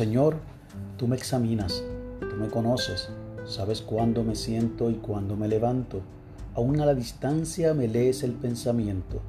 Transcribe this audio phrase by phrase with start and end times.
[0.00, 0.36] Señor,
[0.96, 1.84] tú me examinas,
[2.20, 3.10] tú me conoces,
[3.44, 6.00] sabes cuándo me siento y cuándo me levanto.
[6.54, 9.20] Aún a la distancia me lees el pensamiento.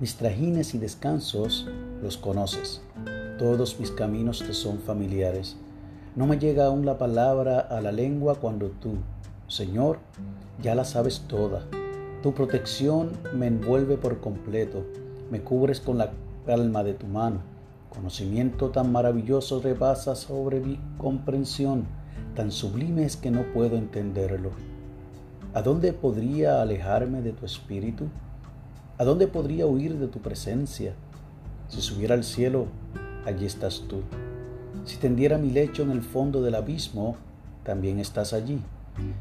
[0.00, 1.68] Mis trajines y descansos
[2.02, 2.80] los conoces.
[3.38, 5.58] Todos mis caminos te son familiares.
[6.16, 8.94] No me llega aún la palabra a la lengua cuando tú,
[9.46, 9.98] Señor,
[10.62, 11.66] ya la sabes toda.
[12.22, 14.86] Tu protección me envuelve por completo,
[15.30, 16.12] me cubres con la
[16.46, 17.53] palma de tu mano.
[17.94, 21.84] Conocimiento tan maravilloso rebasa sobre mi comprensión,
[22.34, 24.50] tan sublime es que no puedo entenderlo.
[25.54, 28.08] ¿A dónde podría alejarme de tu espíritu?
[28.98, 30.94] ¿A dónde podría huir de tu presencia?
[31.68, 32.66] Si subiera al cielo,
[33.24, 34.02] allí estás tú.
[34.84, 37.16] Si tendiera mi lecho en el fondo del abismo,
[37.62, 38.60] también estás allí.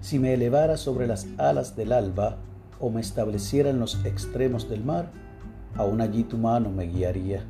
[0.01, 2.37] Si me elevara sobre las alas del alba
[2.79, 5.11] o me estableciera en los extremos del mar,
[5.75, 7.43] aún allí tu mano me guiaría,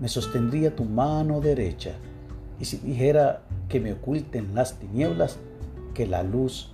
[0.00, 1.92] me sostendría tu mano derecha.
[2.58, 5.38] Y si dijera que me oculten las tinieblas,
[5.94, 6.72] que la luz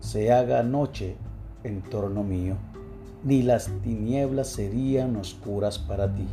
[0.00, 1.16] se haga noche
[1.62, 2.56] en torno mío,
[3.22, 6.26] ni las tinieblas serían oscuras para ti,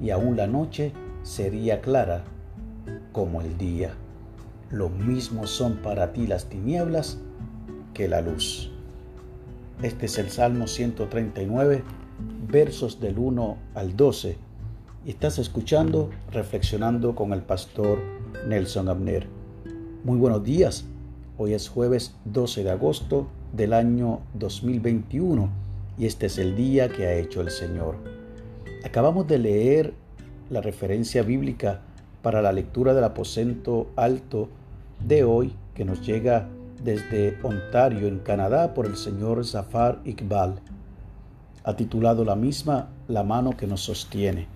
[0.00, 0.92] y aún la noche
[1.22, 2.24] sería clara
[3.12, 3.94] como el día.
[4.70, 7.18] Lo mismo son para ti las tinieblas
[7.94, 8.70] que la luz.
[9.82, 11.84] Este es el Salmo 139,
[12.48, 14.47] versos del 1 al 12.
[15.06, 18.00] Estás escuchando, reflexionando con el pastor
[18.46, 19.28] Nelson Abner.
[20.02, 20.86] Muy buenos días.
[21.38, 25.48] Hoy es jueves 12 de agosto del año 2021
[25.96, 27.94] y este es el día que ha hecho el Señor.
[28.84, 29.94] Acabamos de leer
[30.50, 31.80] la referencia bíblica
[32.20, 34.48] para la lectura del aposento alto
[35.06, 36.48] de hoy que nos llega
[36.82, 40.56] desde Ontario, en Canadá, por el señor Zafar Iqbal.
[41.62, 44.48] Ha titulado la misma La mano que nos sostiene.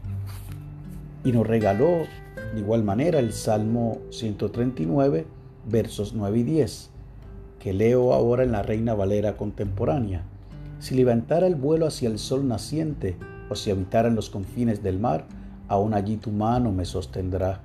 [1.24, 2.02] Y nos regaló
[2.52, 5.26] de igual manera el Salmo 139,
[5.70, 6.90] versos 9 y 10,
[7.58, 10.24] que leo ahora en la Reina Valera contemporánea.
[10.80, 13.16] Si levantara el vuelo hacia el sol naciente,
[13.48, 15.24] o si habitara en los confines del mar,
[15.68, 17.62] aún allí tu mano me sostendrá,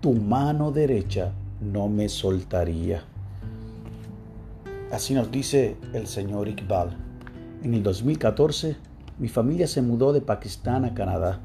[0.00, 1.30] tu mano derecha
[1.60, 3.04] no me soltaría.
[4.90, 6.96] Así nos dice el señor Iqbal.
[7.62, 8.76] En el 2014,
[9.16, 11.40] mi familia se mudó de Pakistán a Canadá.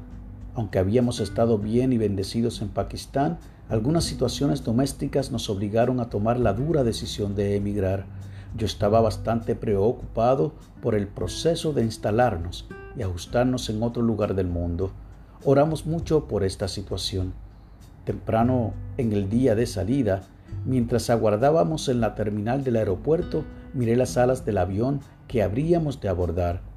[0.54, 3.38] Aunque habíamos estado bien y bendecidos en Pakistán,
[3.68, 8.06] algunas situaciones domésticas nos obligaron a tomar la dura decisión de emigrar.
[8.56, 12.66] Yo estaba bastante preocupado por el proceso de instalarnos
[12.96, 14.90] y ajustarnos en otro lugar del mundo.
[15.44, 17.32] Oramos mucho por esta situación.
[18.04, 20.22] Temprano en el día de salida,
[20.66, 26.08] mientras aguardábamos en la terminal del aeropuerto, miré las alas del avión que habríamos de
[26.08, 26.69] abordar.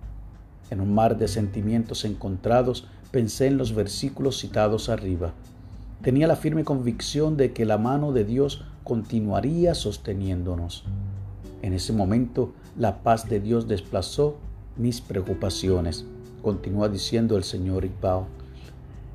[0.74, 5.32] En un mar de sentimientos encontrados, pensé en los versículos citados arriba.
[6.02, 10.84] Tenía la firme convicción de que la mano de Dios continuaría sosteniéndonos.
[11.62, 14.38] En ese momento, la paz de Dios desplazó
[14.76, 16.06] mis preocupaciones,
[16.42, 18.24] continúa diciendo el Señor Iqbal.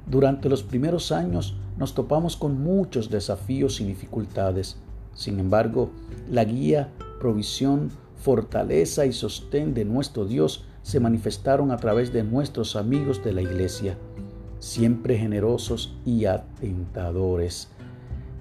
[0.06, 4.76] Durante los primeros años nos topamos con muchos desafíos y dificultades.
[5.12, 5.90] Sin embargo,
[6.30, 12.74] la guía, provisión, fortaleza y sostén de nuestro Dios se manifestaron a través de nuestros
[12.74, 13.98] amigos de la iglesia,
[14.58, 17.68] siempre generosos y atentadores.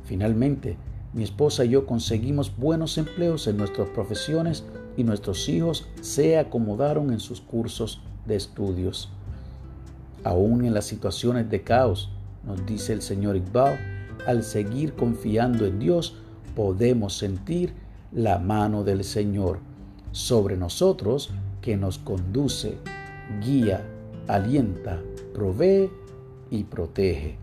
[0.05, 0.77] Finalmente,
[1.11, 4.63] mi esposa y yo conseguimos buenos empleos en nuestras profesiones
[4.95, 9.09] y nuestros hijos se acomodaron en sus cursos de estudios.
[10.23, 12.11] Aún en las situaciones de caos,
[12.45, 13.77] nos dice el señor Iqbal,
[14.25, 16.15] al seguir confiando en Dios,
[16.55, 17.73] podemos sentir
[18.13, 19.59] la mano del Señor
[20.13, 21.29] sobre nosotros
[21.67, 22.77] que nos conduce,
[23.43, 23.83] guía,
[24.29, 25.01] alienta,
[25.33, 25.89] provee
[26.49, 27.35] y protege.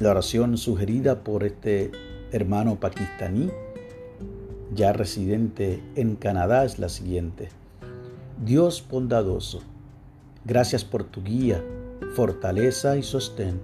[0.00, 1.92] La oración sugerida por este
[2.32, 3.50] hermano pakistaní,
[4.74, 7.50] ya residente en Canadá, es la siguiente.
[8.44, 9.62] Dios bondadoso,
[10.44, 11.62] Gracias por tu guía,
[12.16, 13.60] fortaleza y sostén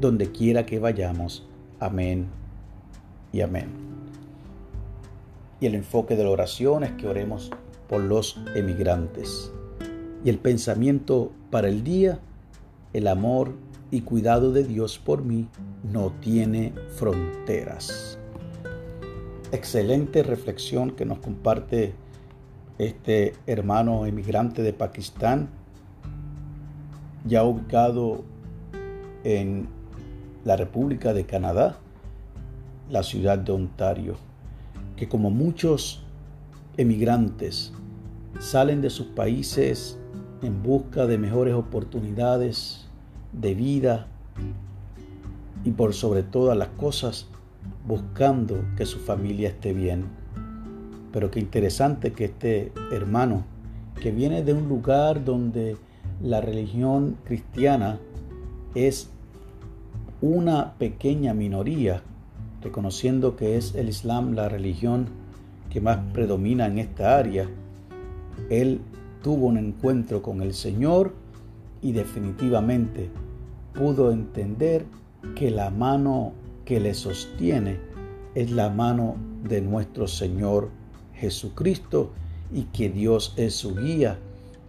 [0.00, 1.46] donde quiera que vayamos.
[1.78, 2.26] Amén
[3.32, 3.93] y amén.
[5.60, 7.50] Y el enfoque de la oración es que oremos
[7.88, 9.52] por los emigrantes.
[10.24, 12.18] Y el pensamiento para el día,
[12.92, 13.54] el amor
[13.90, 15.48] y cuidado de Dios por mí
[15.82, 18.18] no tiene fronteras.
[19.52, 21.94] Excelente reflexión que nos comparte
[22.78, 25.48] este hermano emigrante de Pakistán
[27.24, 28.24] ya ubicado
[29.22, 29.68] en
[30.44, 31.78] la República de Canadá,
[32.90, 34.16] la ciudad de Ontario,
[34.96, 36.02] que como muchos
[36.76, 37.72] emigrantes
[38.38, 39.98] salen de sus países
[40.42, 42.86] en busca de mejores oportunidades
[43.32, 44.08] de vida,
[45.64, 47.26] y por sobre todas las cosas
[47.86, 50.04] buscando que su familia esté bien.
[51.12, 53.44] Pero qué interesante que este hermano,
[54.00, 55.76] que viene de un lugar donde
[56.22, 57.98] la religión cristiana
[58.74, 59.08] es
[60.20, 62.02] una pequeña minoría,
[62.64, 65.06] reconociendo que es el Islam la religión
[65.70, 67.48] que más predomina en esta área,
[68.48, 68.80] él
[69.22, 71.12] tuvo un encuentro con el Señor
[71.82, 73.10] y definitivamente
[73.74, 74.86] pudo entender
[75.36, 76.32] que la mano
[76.64, 77.78] que le sostiene
[78.34, 80.70] es la mano de nuestro Señor
[81.14, 82.12] Jesucristo
[82.52, 84.18] y que Dios es su guía,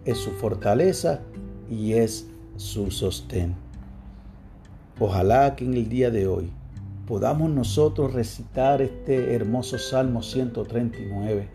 [0.03, 1.21] es su fortaleza
[1.69, 2.27] y es
[2.57, 3.55] su sostén.
[4.99, 6.51] Ojalá que en el día de hoy
[7.07, 11.47] podamos nosotros recitar este hermoso Salmo 139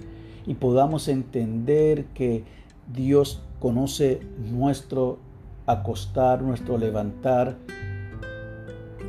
[0.47, 2.45] y podamos entender que
[2.93, 4.21] Dios conoce
[4.51, 5.19] nuestro
[5.67, 7.57] acostar, nuestro levantar,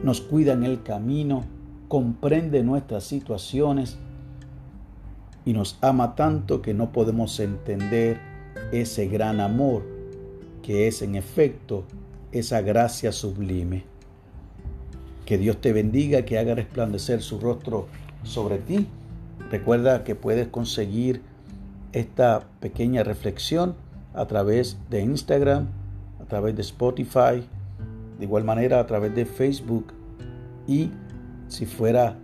[0.03, 1.43] nos cuida en el camino,
[1.87, 3.97] comprende nuestras situaciones
[5.45, 8.19] y nos ama tanto que no podemos entender
[8.71, 9.83] ese gran amor
[10.61, 11.83] que es en efecto
[12.31, 13.90] esa gracia sublime.
[15.31, 17.87] Que Dios te bendiga, que haga resplandecer su rostro
[18.23, 18.85] sobre ti.
[19.49, 21.21] Recuerda que puedes conseguir
[21.93, 23.75] esta pequeña reflexión
[24.13, 25.67] a través de Instagram,
[26.21, 27.47] a través de Spotify,
[28.19, 29.93] de igual manera a través de Facebook
[30.67, 30.89] y
[31.47, 32.17] si fuera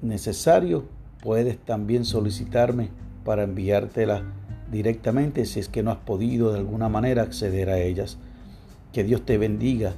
[0.00, 0.84] necesario
[1.20, 2.90] puedes también solicitarme
[3.24, 4.22] para enviártela
[4.70, 8.16] directamente si es que no has podido de alguna manera acceder a ellas.
[8.92, 9.94] Que Dios te bendiga,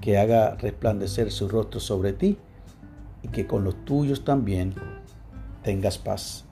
[0.00, 2.38] que haga resplandecer su rostro sobre ti
[3.22, 4.74] y que con los tuyos también
[5.62, 6.45] tengas paz.